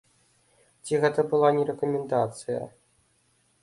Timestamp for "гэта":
1.03-1.27